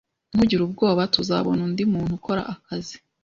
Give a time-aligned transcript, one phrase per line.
[0.33, 1.01] Ntugire ubwoba.
[1.15, 2.95] Tuzabona undi muntu ukora akazi.